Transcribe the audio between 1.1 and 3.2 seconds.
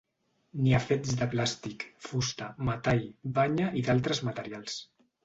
de plàstic, fusta, metall,